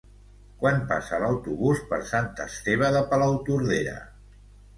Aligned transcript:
Quan 0.61 0.79
passa 0.91 1.19
l'autobús 1.23 1.83
per 1.91 1.99
Sant 2.13 2.31
Esteve 2.47 2.91
de 2.97 3.03
Palautordera? 3.13 3.95